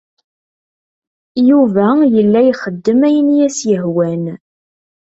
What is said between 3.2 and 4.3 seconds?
i as-yehwan.